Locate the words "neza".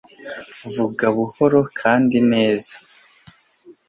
2.31-2.73